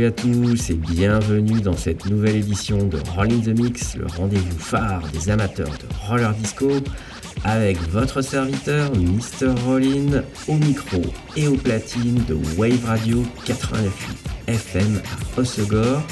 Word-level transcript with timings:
Salut 0.00 0.08
à 0.08 0.12
tous 0.12 0.70
et 0.70 0.76
bienvenue 0.76 1.60
dans 1.60 1.76
cette 1.76 2.06
nouvelle 2.06 2.36
édition 2.36 2.86
de 2.86 2.96
Roll 3.14 3.32
in 3.32 3.40
the 3.40 3.48
Mix, 3.48 3.96
le 3.96 4.06
rendez-vous 4.06 4.58
phare 4.58 5.02
des 5.12 5.28
amateurs 5.28 5.68
de 5.68 6.08
roller 6.08 6.32
disco, 6.36 6.70
avec 7.44 7.76
votre 7.90 8.22
serviteur 8.22 8.90
Mr. 8.96 9.50
Rollin 9.66 10.22
au 10.48 10.54
micro 10.54 11.02
et 11.36 11.48
au 11.48 11.54
platine 11.54 12.24
de 12.26 12.34
Wave 12.56 12.82
Radio 12.86 13.22
88 13.44 13.90
FM 14.46 15.02
à 15.04 15.38
Osegor 15.38 16.02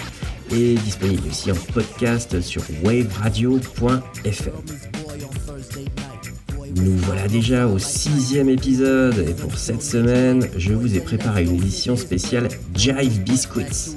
et 0.53 0.75
disponible 0.75 1.27
aussi 1.27 1.51
en 1.51 1.57
podcast 1.73 2.43
sur 2.43 2.61
waveradio.fm. 2.85 4.98
Nous 6.83 6.97
voilà 6.99 7.27
déjà 7.27 7.67
au 7.67 7.79
sixième 7.79 8.49
épisode 8.49 9.19
et 9.19 9.35
pour 9.35 9.57
cette 9.57 9.83
semaine, 9.83 10.49
je 10.57 10.73
vous 10.73 10.97
ai 10.97 11.01
préparé 11.01 11.45
une 11.45 11.57
édition 11.57 11.97
spéciale 11.97 12.49
Jive 12.75 13.23
Biscuits. 13.23 13.97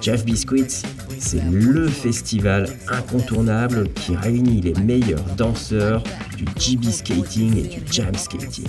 Jive 0.00 0.24
Biscuits, 0.24 0.82
c'est 1.18 1.42
le 1.50 1.86
festival 1.88 2.68
incontournable 2.88 3.88
qui 3.94 4.16
réunit 4.16 4.62
les 4.62 4.74
meilleurs 4.74 5.24
danseurs 5.36 6.02
du 6.36 6.44
GB 6.58 6.92
skating 6.92 7.58
et 7.58 7.68
du 7.68 7.82
jam 7.90 8.14
skating. 8.14 8.66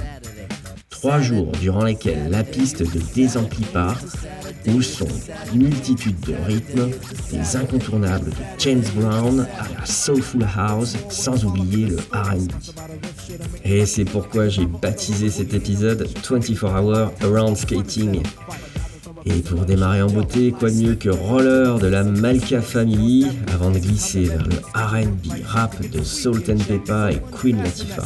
Trois 1.06 1.22
jours 1.22 1.52
durant 1.62 1.84
lesquels 1.84 2.32
la 2.32 2.44
piste 2.44 2.82
ne 2.82 3.00
désamplit 3.14 3.66
pas, 3.66 3.94
où 4.68 4.82
sont 4.82 5.06
multitude 5.54 6.20
de 6.22 6.34
rythmes, 6.48 6.90
des 7.32 7.56
incontournables 7.56 8.32
de 8.32 8.36
James 8.58 8.82
Brown 8.96 9.46
à 9.60 9.80
la 9.80 9.86
Soulful 9.86 10.44
House, 10.58 10.98
sans 11.10 11.46
oublier 11.46 11.86
le 11.86 11.98
RB. 12.12 12.52
Et 13.64 13.86
c'est 13.86 14.06
pourquoi 14.06 14.48
j'ai 14.48 14.66
baptisé 14.66 15.30
cet 15.30 15.54
épisode 15.54 16.10
24 16.28 16.64
Hour 16.64 17.12
Around 17.22 17.56
Skating. 17.56 18.24
Et 19.26 19.42
pour 19.42 19.60
démarrer 19.60 20.02
en 20.02 20.10
beauté, 20.10 20.52
quoi 20.58 20.72
de 20.72 20.76
mieux 20.76 20.96
que 20.96 21.10
Roller 21.10 21.78
de 21.78 21.86
la 21.86 22.04
Malka 22.04 22.64
Family 22.64 23.28
avant 23.54 23.70
de 23.70 23.78
glisser 23.78 24.24
vers 24.24 24.48
le 24.48 24.56
RB 24.74 25.46
rap 25.46 25.88
de 25.88 26.02
Salt 26.02 26.50
and 26.50 26.64
Peppa 26.68 27.12
et 27.12 27.22
Queen 27.32 27.62
Latifah. 27.62 28.06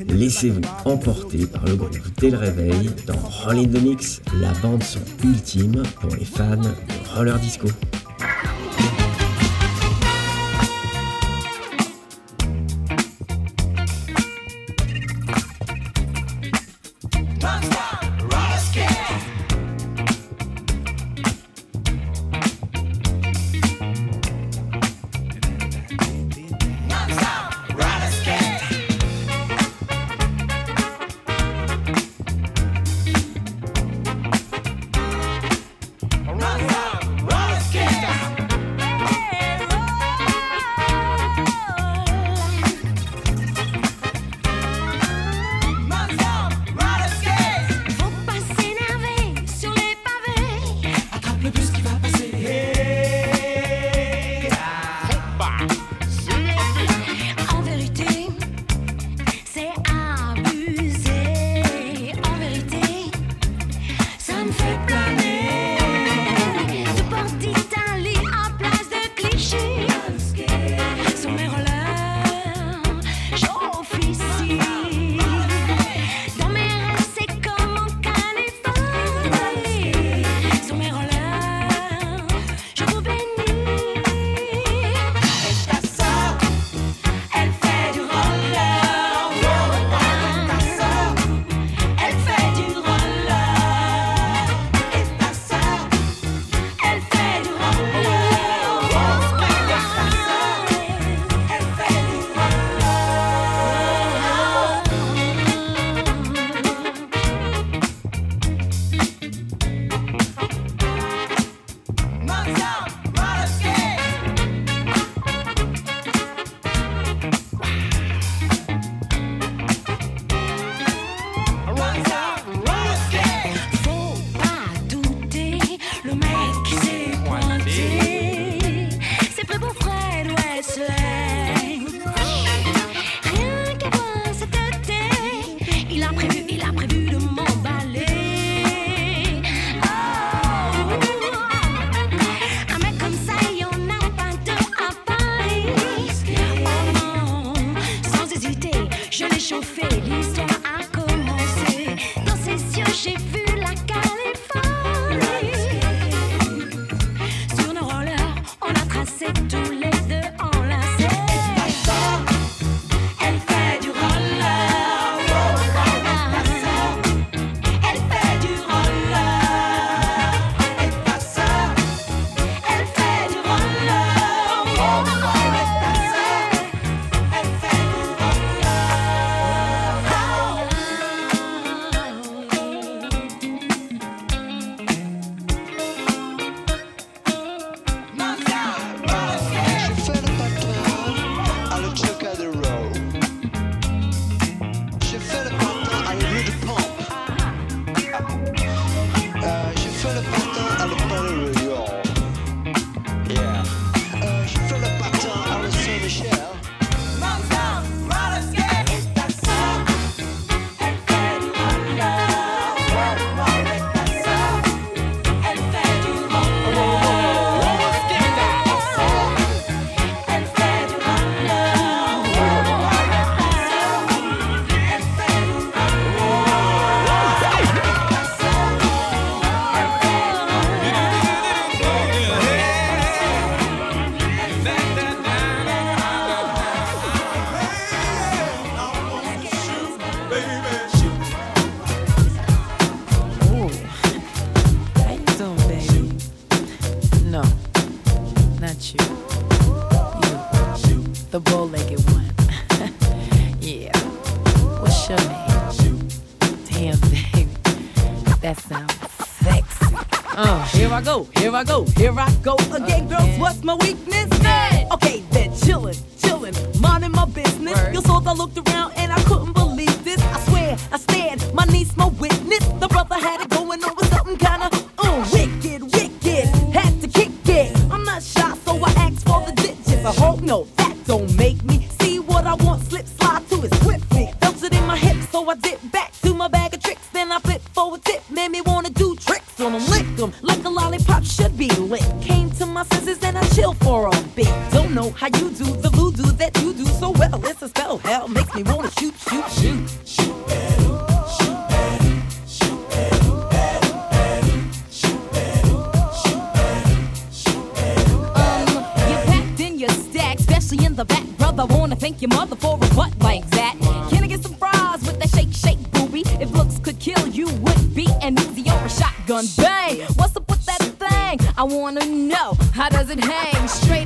Laissez-vous 0.00 0.60
emporter 0.84 1.46
par 1.46 1.64
le 1.64 1.76
groupe 1.76 1.98
dès 2.18 2.30
le 2.30 2.38
réveil 2.38 2.90
dans 3.06 3.16
Roll 3.16 3.68
the 3.68 3.82
Mix, 3.82 4.20
la 4.40 4.52
bande 4.54 4.82
son 4.82 5.00
ultime 5.24 5.82
pour 6.00 6.14
les 6.16 6.24
fans 6.24 6.56
de 6.56 7.14
roller 7.14 7.38
disco. 7.38 7.68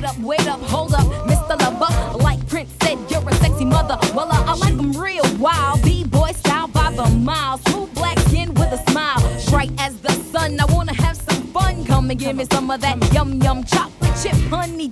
up, 0.09 0.17
wait 0.19 0.47
up, 0.47 0.59
hold 0.61 0.93
up, 0.93 1.05
Mr. 1.27 1.59
Lover. 1.59 2.17
Like 2.17 2.45
Prince 2.47 2.73
said, 2.81 2.97
you're 3.09 3.27
a 3.27 3.33
sexy 3.35 3.65
mother. 3.65 3.97
Well, 4.15 4.29
uh, 4.31 4.43
I 4.47 4.55
like 4.55 4.75
them 4.75 4.91
real 4.93 5.25
wild. 5.37 5.83
B-boy 5.83 6.31
style 6.31 6.67
by 6.67 6.91
the 6.91 7.07
mile. 7.09 7.59
True 7.59 7.87
black 7.93 8.17
skin 8.19 8.53
with 8.55 8.71
a 8.71 8.91
smile. 8.91 9.19
Bright 9.49 9.71
as 9.77 9.99
the 9.99 10.11
sun. 10.31 10.59
I 10.59 10.65
wanna 10.73 10.93
have 10.93 11.17
some 11.17 11.43
fun. 11.53 11.85
Come 11.85 12.09
and 12.09 12.19
give 12.19 12.35
me 12.35 12.45
some 12.51 12.71
of 12.71 12.81
that 12.81 12.97
yum 13.13 13.41
yum 13.41 13.63
chocolate 13.63 14.15
chip 14.21 14.35
honey 14.49 14.89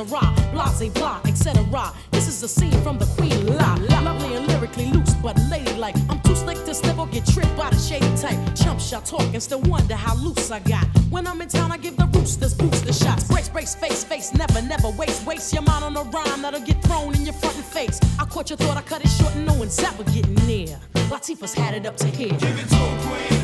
Sarah, 0.00 0.34
blase, 0.50 0.90
blah, 0.94 1.20
etc. 1.26 1.92
This 2.10 2.26
is 2.26 2.42
a 2.42 2.48
scene 2.48 2.80
from 2.82 2.98
the 2.98 3.04
Queen 3.18 3.46
La. 3.58 3.74
Lovely 3.74 4.34
and 4.34 4.46
lyrically 4.46 4.86
loose, 4.86 5.12
but 5.14 5.36
ladylike. 5.50 5.94
I'm 6.08 6.20
too 6.20 6.34
slick 6.34 6.56
to 6.64 6.72
slip 6.74 6.98
or 6.98 7.06
get 7.06 7.26
tripped 7.26 7.54
by 7.54 7.68
the 7.68 7.76
shady 7.76 8.08
type. 8.16 8.38
Chump 8.56 8.80
shot 8.80 9.04
talk 9.04 9.34
and 9.34 9.42
still 9.42 9.60
wonder 9.60 9.94
how 9.94 10.14
loose 10.14 10.50
I 10.50 10.60
got. 10.60 10.86
When 11.10 11.26
I'm 11.26 11.42
in 11.42 11.48
town, 11.48 11.70
I 11.70 11.76
give 11.76 11.98
the 11.98 12.06
roosters 12.06 12.54
booster 12.54 12.94
shots. 12.94 13.28
Brace, 13.28 13.50
brace, 13.50 13.74
face, 13.74 14.02
face, 14.02 14.32
never, 14.32 14.62
never 14.62 14.88
waste. 14.88 15.26
Waste 15.26 15.52
your 15.52 15.62
mind 15.62 15.84
on 15.84 15.94
a 15.94 16.02
rhyme 16.04 16.40
that'll 16.40 16.60
get 16.60 16.82
thrown 16.82 17.14
in 17.14 17.22
your 17.26 17.34
front 17.34 17.56
and 17.56 17.64
face. 17.64 18.00
I 18.18 18.24
caught 18.24 18.48
your 18.48 18.56
thought, 18.56 18.78
I 18.78 18.82
cut 18.82 19.04
it 19.04 19.08
short, 19.08 19.34
and 19.34 19.44
no 19.44 19.52
one's 19.52 19.78
ever 19.80 20.04
getting 20.04 20.34
near. 20.46 20.78
Latifah's 21.10 21.52
had 21.52 21.74
it 21.74 21.84
up 21.84 21.98
to 21.98 22.06
here. 22.06 22.28
Give 22.28 22.58
it 22.58 22.68
to 22.68 22.76
him, 22.76 23.28
Queen. 23.28 23.39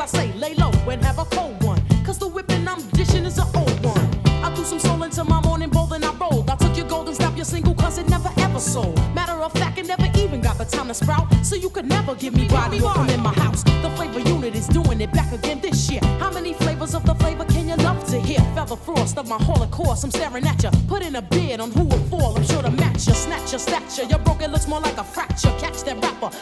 I 0.00 0.06
say 0.06 0.32
lay 0.32 0.54
low 0.54 0.70
and 0.88 1.04
have 1.04 1.18
a 1.18 1.26
cold 1.26 1.62
one. 1.62 1.80
Cause 2.04 2.18
the 2.18 2.26
whipping 2.26 2.66
I'm 2.66 2.80
dishing 2.90 3.26
is 3.26 3.36
an 3.36 3.46
old 3.54 3.84
one. 3.84 4.20
I 4.42 4.50
threw 4.54 4.64
some 4.64 4.78
soul 4.78 5.02
into 5.02 5.22
my 5.24 5.42
morning 5.42 5.68
bowl 5.68 5.92
and 5.92 6.02
I 6.02 6.12
rolled. 6.14 6.48
I 6.48 6.56
took 6.56 6.74
your 6.74 6.88
gold 6.88 7.08
and 7.08 7.16
stopped 7.16 7.36
your 7.36 7.44
single 7.44 7.74
cause 7.74 7.98
it 7.98 8.08
never 8.08 8.30
ever 8.38 8.58
sold. 8.58 8.96
Matter 9.14 9.34
of 9.42 9.52
fact, 9.52 9.78
it 9.78 9.86
never 9.86 10.08
even 10.16 10.40
got 10.40 10.56
the 10.56 10.64
time 10.64 10.88
to 10.88 10.94
sprout. 10.94 11.26
So 11.44 11.54
you 11.54 11.68
could 11.68 11.84
never 11.84 12.14
give 12.14 12.34
me 12.34 12.48
body 12.48 12.80
or 12.80 12.94
come 12.94 13.10
in 13.10 13.20
my 13.20 13.34
house. 13.34 13.62
The 13.62 13.90
flavor 13.94 14.20
unit 14.20 14.54
is 14.54 14.68
doing 14.68 15.02
it 15.02 15.12
back 15.12 15.32
again 15.32 15.60
this 15.60 15.90
year. 15.90 16.00
How 16.18 16.30
many 16.30 16.54
flavors 16.54 16.94
of 16.94 17.04
the 17.04 17.14
flavor 17.16 17.44
can 17.44 17.68
you 17.68 17.76
love 17.76 18.02
to 18.06 18.18
hear? 18.18 18.40
Feather 18.54 18.76
frost 18.76 19.18
of 19.18 19.28
my 19.28 19.36
holocaust. 19.36 20.04
I'm 20.04 20.10
staring 20.10 20.46
at 20.46 20.62
you. 20.62 20.70
Put 20.88 21.02
in 21.02 21.16
a 21.16 21.22
bid 21.22 21.60
on 21.60 21.70
who 21.72 21.84
will 21.84 22.04
fall. 22.08 22.36
I'm 22.38 22.44
sure 22.44 22.62
to 22.62 22.70
match 22.70 23.06
you. 23.06 23.12
Snatch 23.12 23.52
your 23.52 23.58
stature. 23.58 24.04
Your 24.04 24.18
broken 24.20 24.50
looks 24.50 24.66
more 24.66 24.80
like 24.80 24.96
a 24.96 25.04
fracture. 25.04 25.52
Catch 25.58 25.82
that 25.84 26.02
rapper 26.02 26.34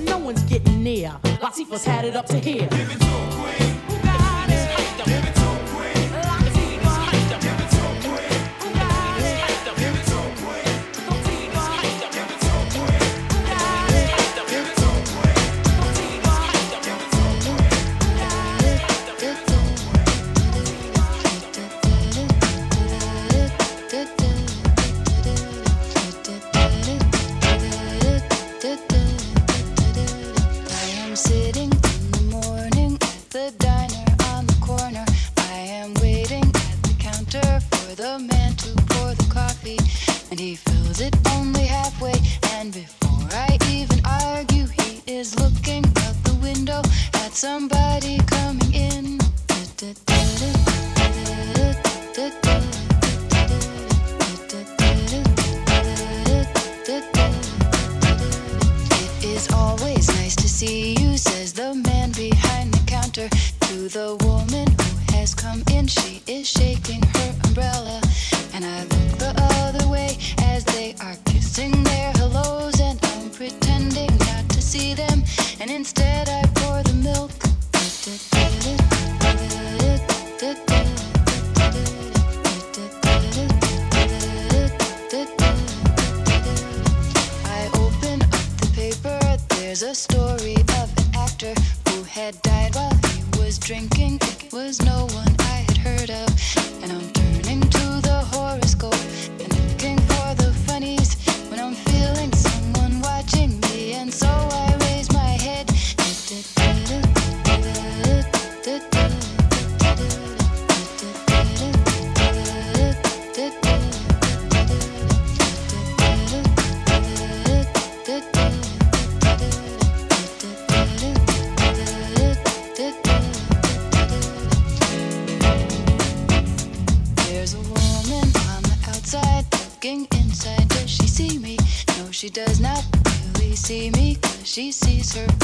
no 0.00 0.18
one's 0.18 0.42
getting 0.44 0.82
near. 0.82 1.10
Latifah's 1.40 1.84
had 1.84 2.04
it 2.04 2.16
up 2.16 2.26
to 2.26 2.38
here. 2.38 2.66
Give 2.68 2.90
it 2.90 3.00
to 3.00 3.06
a 3.06 3.30
queen. 3.32 3.61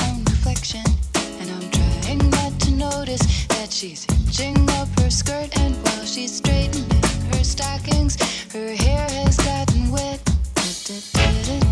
Own 0.05 0.25
reflection. 0.25 0.85
And 1.40 1.50
I'm 1.50 1.71
trying 1.71 2.31
not 2.31 2.59
to 2.61 2.71
notice 2.73 3.47
that 3.49 3.73
she's 3.73 4.05
hitching 4.05 4.59
up 4.71 4.88
her 5.00 5.11
skirt. 5.11 5.57
And 5.59 5.75
while 5.85 6.05
she's 6.05 6.37
straightening 6.37 6.90
her 7.33 7.45
stockings, 7.45 8.17
her 8.52 8.75
hair 8.75 9.07
has 9.11 9.37
gotten 9.37 9.90
wet. 9.90 10.21
Watch 10.57 11.68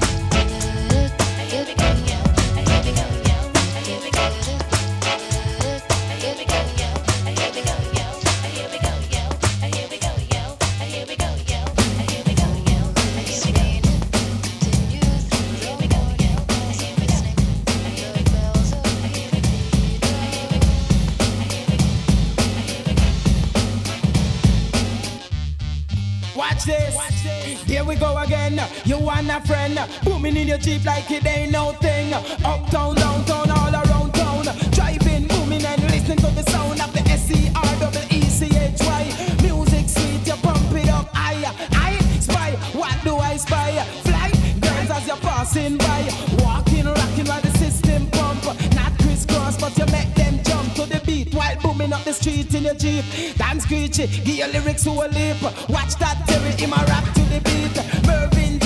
a 29.37 29.41
friend. 29.47 29.79
Booming 30.05 30.37
in 30.37 30.49
your 30.49 30.59
Jeep 30.59 30.85
like 30.85 31.11
it 31.11 31.25
ain't 31.27 31.53
no 31.53 31.73
thing. 31.73 32.13
Uptown, 32.45 32.95
downtown, 32.95 33.51
all 33.51 33.75
around 33.75 34.13
town. 34.15 34.45
Driving, 34.71 35.27
booming 35.27 35.65
and 35.65 35.83
listening 35.91 36.19
to 36.19 36.29
the 36.29 36.43
sound 36.51 36.81
of 36.81 36.93
the 36.93 37.01
S-C-R-E-E-C-H-Y. 37.01 39.03
Music 39.43 39.89
sweet, 39.89 40.27
you 40.27 40.35
pump 40.43 40.73
it 40.73 40.89
up 40.89 41.09
higher. 41.15 41.53
I 41.73 41.99
spy, 42.21 42.53
what 42.73 42.97
do 43.05 43.17
I 43.17 43.37
spy? 43.37 43.73
Fly, 44.05 44.31
girls 44.61 44.91
as 44.91 45.07
you're 45.07 45.17
passing 45.17 45.77
by. 45.77 46.09
Walking, 46.43 46.87
rocking 46.87 47.27
while 47.27 47.41
the 47.41 47.51
system 47.59 48.07
pump. 48.11 48.45
Not 48.75 48.93
crisscross, 48.99 49.57
but 49.61 49.77
you 49.79 49.87
make 49.87 50.15
them 50.15 50.41
jump 50.45 50.75
to 50.75 50.87
the 50.87 51.01
beat 51.05 51.35
while 51.35 51.57
booming 51.61 51.93
up 51.93 52.05
the 52.05 52.13
street 52.13 52.55
in 52.55 52.65
your 52.65 52.75
Jeep. 52.75 53.05
Dance 53.37 53.65
screechy, 53.65 54.07
give 54.07 54.37
your 54.41 54.49
lyrics 54.49 54.85
to 54.85 54.91
a 54.91 55.09
lip. 55.09 55.43
Watch 55.69 55.97
that 55.97 56.25
Terry 56.27 56.55
in 56.63 56.71
my 56.71 56.83
rap 56.85 57.05
to 57.15 57.23
the 57.33 57.41
beat. 57.41 57.77
Mervyn 58.07 58.59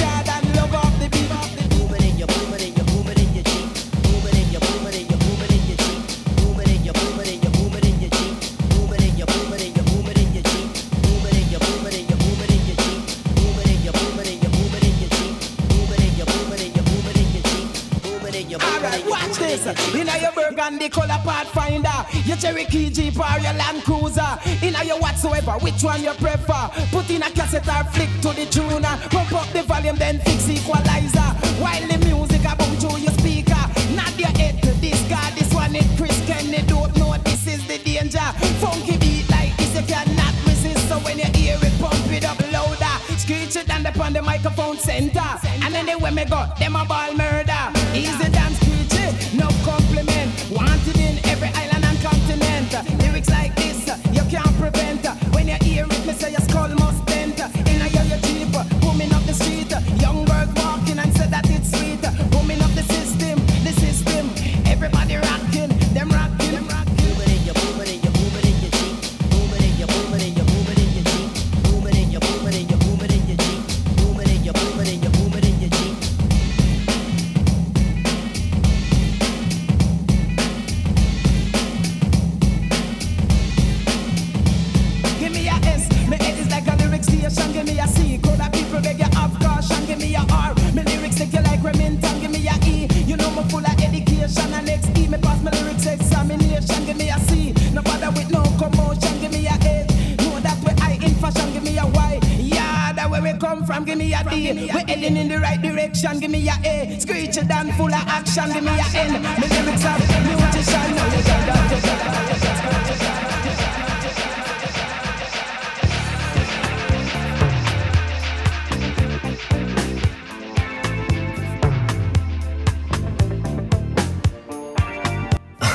pathfinder, 21.83 22.29
your 22.29 22.37
Cherokee 22.37 22.91
Jeep 22.91 23.19
or 23.19 23.41
your 23.41 23.53
Land 23.55 23.83
Cruiser. 23.85 24.39
In 24.63 24.75
your 24.87 24.99
whatsoever, 24.99 25.53
which 25.61 25.83
one 25.83 26.03
you 26.03 26.13
prefer? 26.13 26.71
Put 26.91 27.11
in 27.11 27.23
a 27.23 27.31
cassette 27.31 27.69
or 27.69 27.85
flick 27.93 28.11
to 28.23 28.33
the 28.35 28.47
tuner. 28.47 28.97
Pump 29.11 29.33
up 29.33 29.49
the 29.53 29.63
volume, 29.63 29.97
then 29.97 30.19
fix 30.21 30.49
equalizer. 30.49 31.31
While 31.61 31.87
the 31.87 31.99
music 31.99 32.43
a 32.45 32.57
boom 32.57 33.01
your 33.01 33.13
speaker. 33.13 33.65
Not 33.95 34.19
your 34.19 34.31
head 34.39 34.63
to 34.63 34.73
this 34.81 35.01
guy, 35.09 35.31
this 35.33 35.53
one 35.53 35.75
it 35.75 35.87
Chris 35.97 36.17
Kenny. 36.27 36.63
Don't 36.67 36.95
know 36.97 37.17
this 37.25 37.47
is 37.47 37.67
the 37.67 37.79
danger. 37.79 38.19
Funky 38.61 38.97
beat 38.99 39.29
like 39.31 39.57
this, 39.57 39.75
you 39.75 39.87
cannot 39.87 40.35
resist. 40.47 40.89
So 40.89 40.99
when 41.01 41.19
you 41.19 41.31
hear 41.35 41.59
it, 41.61 41.81
pump 41.81 42.13
it 42.13 42.25
up 42.25 42.41
louder. 42.53 42.97
Screech 43.17 43.57
it 43.57 43.71
and 43.71 43.87
upon 43.87 44.13
the 44.13 44.23
microphone 44.23 44.79
center. 44.79 45.21
And 45.63 45.75
then 45.75 45.87
they 45.87 45.93
anywhere 45.93 46.13
me 46.13 46.25
go, 46.25 46.47
them 46.59 46.77
a 46.77 46.85
ball 46.85 47.15
murder. 47.15 47.63
Easy 47.95 48.30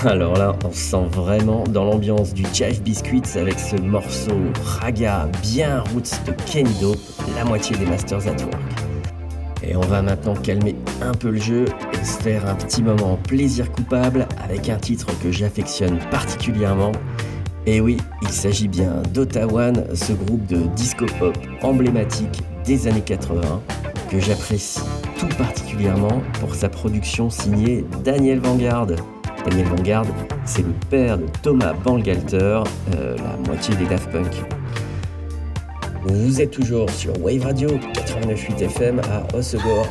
Alors 0.05 0.37
là, 0.37 0.55
on 0.63 0.71
se 0.71 0.77
sent 0.77 0.97
vraiment 1.11 1.65
dans 1.65 1.83
l'ambiance 1.83 2.33
du 2.33 2.45
Jive 2.53 2.81
Biscuits 2.83 3.21
avec 3.35 3.59
ce 3.59 3.75
morceau 3.75 4.39
raga 4.79 5.27
bien 5.41 5.81
roots 5.81 6.23
de 6.25 6.31
Kenny 6.49 6.73
Dope, 6.79 6.99
la 7.35 7.43
moitié 7.43 7.75
des 7.75 7.85
Masters 7.85 8.27
at 8.27 8.41
Work. 8.43 8.64
Et 9.67 9.75
on 9.75 9.81
va 9.81 10.01
maintenant 10.01 10.35
calmer 10.35 10.75
un 11.01 11.13
peu 11.13 11.31
le 11.31 11.39
jeu 11.39 11.65
et 11.93 12.05
se 12.05 12.21
faire 12.21 12.47
un 12.47 12.55
petit 12.55 12.83
moment 12.83 13.17
plaisir 13.27 13.71
coupable 13.71 14.27
avec 14.43 14.69
un 14.69 14.77
titre 14.77 15.07
que 15.23 15.31
j'affectionne 15.31 15.97
particulièrement. 16.11 16.91
Et 17.65 17.81
oui, 17.81 17.97
il 18.21 18.29
s'agit 18.29 18.67
bien 18.67 19.01
d'Ottawan, 19.13 19.85
ce 19.95 20.13
groupe 20.13 20.45
de 20.45 20.67
disco 20.75 21.05
pop 21.17 21.35
emblématique 21.63 22.43
des 22.63 22.87
années 22.87 23.01
80 23.01 23.41
que 24.09 24.19
j'apprécie 24.19 24.81
tout 25.17 25.27
particulièrement 25.37 26.21
pour 26.39 26.53
sa 26.53 26.69
production 26.69 27.29
signée 27.29 27.83
Daniel 28.03 28.39
Vanguard. 28.39 28.87
Daniel 29.45 29.67
Vanguard, 29.67 30.05
c'est 30.45 30.61
le 30.61 30.73
père 30.89 31.17
de 31.17 31.25
Thomas 31.41 31.73
Bangalter, 31.73 32.63
euh, 32.95 33.15
la 33.17 33.47
moitié 33.47 33.75
des 33.75 33.85
Daft 33.85 34.11
Punk. 34.11 34.31
Vous 36.07 36.39
êtes 36.39 36.51
toujours 36.51 36.87
sur 36.91 37.13
Wave 37.19 37.41
Radio 37.41 37.67
89.8 37.69 38.63
FM 38.65 38.99
à 38.99 39.25
Osegor. 39.35 39.87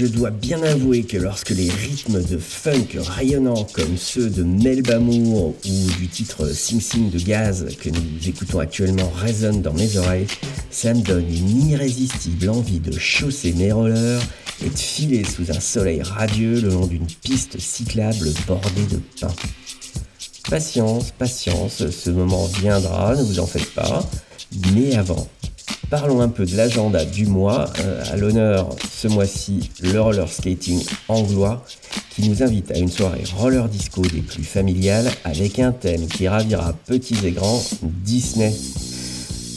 Je 0.00 0.06
dois 0.06 0.30
bien 0.30 0.62
avouer 0.62 1.02
que 1.02 1.18
lorsque 1.18 1.50
les 1.50 1.68
rythmes 1.68 2.22
de 2.24 2.38
funk 2.38 2.86
rayonnants 2.96 3.66
comme 3.74 3.98
ceux 3.98 4.30
de 4.30 4.42
Melbamour 4.42 5.48
ou 5.48 5.90
du 5.98 6.08
titre 6.08 6.48
Sing 6.54 6.80
Sing 6.80 7.10
de 7.10 7.18
Gaz 7.18 7.66
que 7.78 7.90
nous 7.90 8.26
écoutons 8.26 8.60
actuellement 8.60 9.12
résonnent 9.14 9.60
dans 9.60 9.74
mes 9.74 9.98
oreilles, 9.98 10.26
ça 10.70 10.94
me 10.94 11.02
donne 11.02 11.28
une 11.28 11.68
irrésistible 11.68 12.48
envie 12.48 12.80
de 12.80 12.98
chausser 12.98 13.52
mes 13.52 13.72
rollers 13.72 14.22
et 14.64 14.70
de 14.70 14.78
filer 14.78 15.22
sous 15.22 15.50
un 15.50 15.60
soleil 15.60 16.00
radieux 16.00 16.62
le 16.62 16.70
long 16.70 16.86
d'une 16.86 17.06
piste 17.06 17.60
cyclable 17.60 18.30
bordée 18.46 18.86
de 18.90 19.00
pins. 19.20 19.34
Patience, 20.48 21.10
patience, 21.10 21.90
ce 21.90 22.08
moment 22.08 22.46
viendra, 22.46 23.16
ne 23.16 23.22
vous 23.22 23.38
en 23.38 23.46
faites 23.46 23.74
pas. 23.74 24.02
Mais 24.74 24.96
avant, 24.96 25.28
parlons 25.90 26.20
un 26.20 26.28
peu 26.28 26.46
de 26.46 26.56
l'agenda 26.56 27.04
du 27.04 27.26
mois. 27.26 27.66
Euh, 27.80 28.02
à 28.12 28.16
l'honneur, 28.16 28.70
ce 28.90 29.08
mois-ci, 29.08 29.70
le 29.82 30.00
roller 30.00 30.30
skating 30.30 30.82
anglois 31.08 31.64
qui 32.10 32.28
nous 32.28 32.42
invite 32.42 32.70
à 32.70 32.78
une 32.78 32.90
soirée 32.90 33.24
roller 33.36 33.68
disco 33.68 34.02
des 34.02 34.20
plus 34.20 34.44
familiales 34.44 35.10
avec 35.24 35.58
un 35.58 35.72
thème 35.72 36.06
qui 36.06 36.28
ravira 36.28 36.72
petits 36.72 37.18
et 37.24 37.32
grands 37.32 37.62
Disney. 37.82 38.52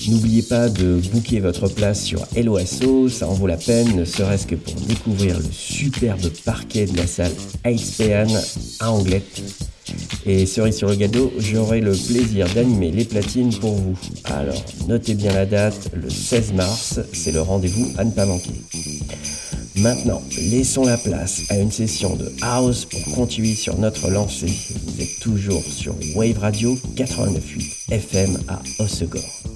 N'oubliez 0.08 0.42
pas 0.42 0.70
de 0.70 1.00
booker 1.12 1.40
votre 1.40 1.70
place 1.70 2.04
sur 2.04 2.26
LOSO, 2.36 3.08
ça 3.08 3.28
en 3.28 3.34
vaut 3.34 3.48
la 3.48 3.58
peine, 3.58 3.96
ne 3.96 4.06
serait-ce 4.06 4.46
que 4.46 4.56
pour 4.56 4.74
découvrir 4.82 5.38
le 5.38 5.52
superbe 5.52 6.28
parquet 6.44 6.86
de 6.86 6.98
la 6.98 7.08
salle 7.08 7.32
Aidspean 7.64 8.28
à 8.80 8.92
Anglette. 8.92 9.42
Et 10.26 10.46
cerise 10.46 10.78
sur 10.78 10.90
le 10.90 10.96
gâteau, 10.96 11.32
j'aurai 11.38 11.80
le 11.80 11.92
plaisir 11.92 12.48
d'animer 12.54 12.92
les 12.92 13.06
platines 13.06 13.54
pour 13.54 13.76
vous. 13.76 13.98
Alors, 14.26 14.64
notez 14.88 15.14
bien 15.14 15.34
la 15.34 15.46
date, 15.46 15.90
le 15.94 16.10
16 16.10 16.54
mars, 16.54 17.00
c'est 17.14 17.32
le 17.32 17.42
rendez-vous 17.42 17.88
à 17.98 18.04
ne 18.04 18.12
pas 18.12 18.26
manquer. 18.26 18.62
Maintenant, 19.78 20.22
laissons 20.52 20.86
la 20.86 20.98
place 20.98 21.44
à 21.50 21.58
une 21.58 21.72
session 21.72 22.16
de 22.16 22.32
house 22.42 22.86
pour 22.86 23.16
continuer 23.16 23.56
sur 23.56 23.78
notre 23.78 24.10
lancée. 24.10 24.54
Vous 24.86 25.02
êtes 25.02 25.20
toujours 25.20 25.64
sur 25.64 25.96
Wave 26.16 26.40
Radio 26.40 26.78
89.8 26.96 27.92
FM 27.92 28.38
à 28.48 28.62
Hossegor. 28.80 29.53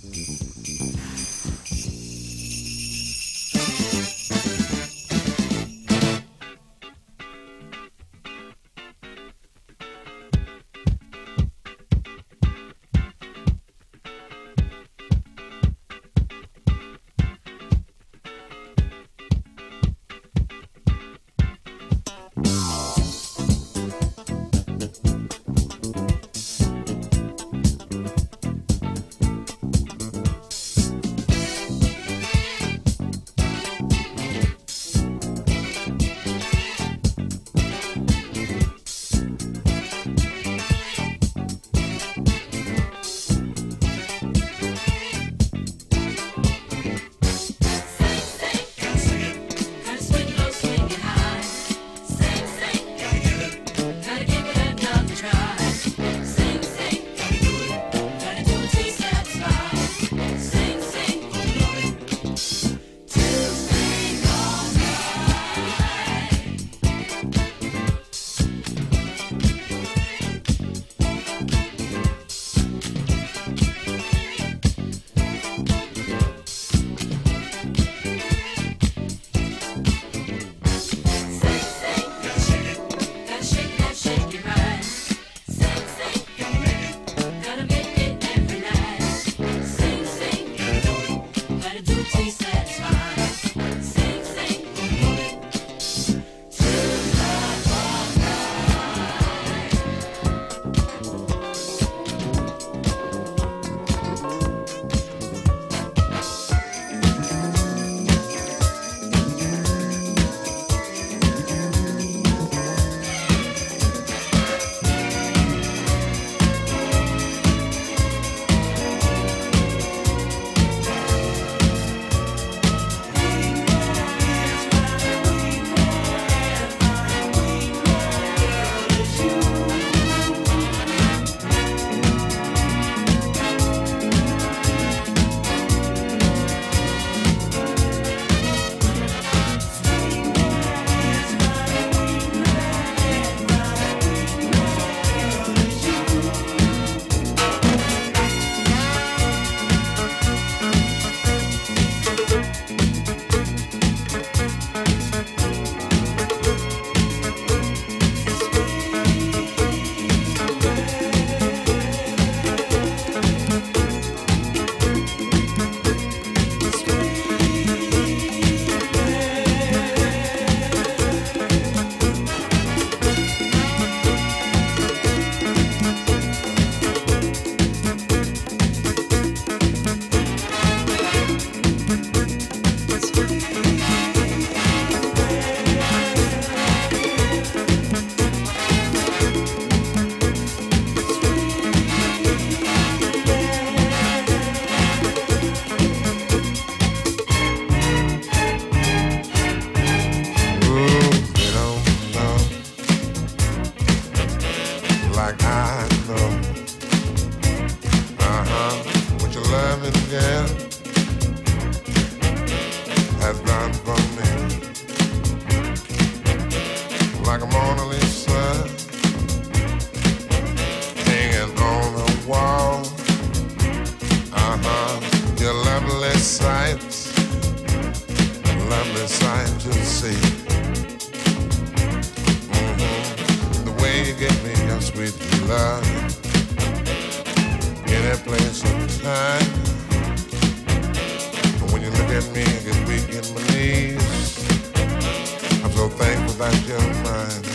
like 246.40 246.68
your 246.68 246.80
mind. 247.04 247.46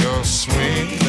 Your 0.00 0.24
sweet. 0.24 1.07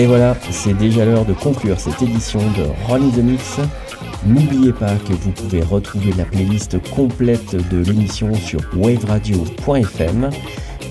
Et 0.00 0.06
voilà, 0.06 0.34
c'est 0.50 0.72
déjà 0.72 1.04
l'heure 1.04 1.26
de 1.26 1.34
conclure 1.34 1.78
cette 1.78 2.00
édition 2.00 2.38
de 2.38 2.62
Ron 2.86 3.02
in 3.02 3.10
the 3.10 3.22
Mix. 3.22 3.58
N'oubliez 4.24 4.72
pas 4.72 4.94
que 4.94 5.12
vous 5.12 5.30
pouvez 5.30 5.60
retrouver 5.60 6.14
la 6.16 6.24
playlist 6.24 6.78
complète 6.88 7.54
de 7.68 7.84
l'émission 7.84 8.32
sur 8.32 8.60
waveradio.fm. 8.74 10.30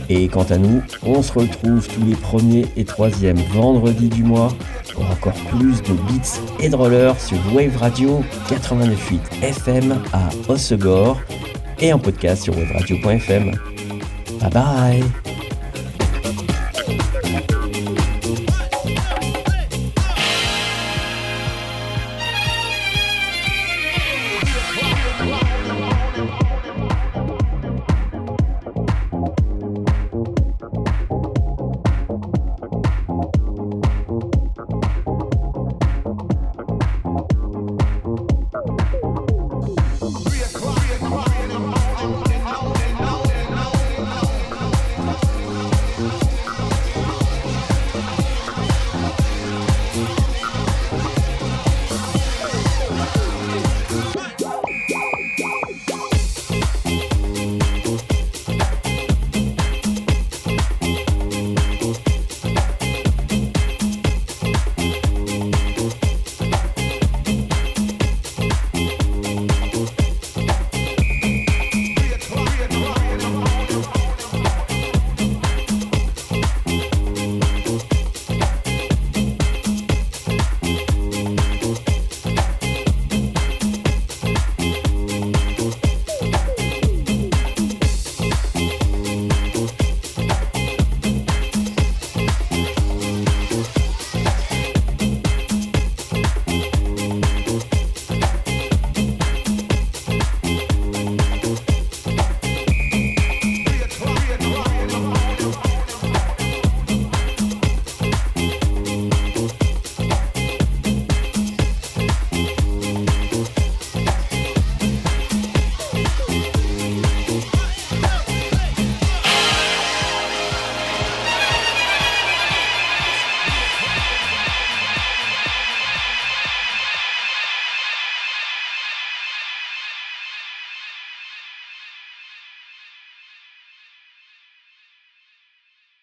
Et 0.10 0.28
quant 0.28 0.46
à 0.52 0.60
nous, 0.60 0.84
on 1.02 1.24
se 1.24 1.34
retrouve 1.34 1.88
tous 1.88 2.06
les 2.06 2.16
premiers 2.18 2.68
et 2.78 2.86
troisièmes 2.86 3.42
vendredis 3.52 4.10
du 4.10 4.24
mois 4.24 4.54
pour 4.94 5.10
encore 5.10 5.34
plus 5.50 5.82
de 5.82 5.94
beats 5.94 6.40
et 6.60 6.70
de 6.70 6.76
rollers 6.76 7.20
sur 7.20 7.40
Wave 7.52 7.78
Radio 7.78 8.24
89.8 8.48 9.42
FM 9.42 10.04
à 10.14 10.30
Hossegor 10.48 11.20
et 11.80 11.92
en 11.92 11.98
podcast 11.98 12.44
sur 12.44 12.56
waveradio.fm. 12.56 13.58
Bye 14.40 14.50
bye 14.52 15.04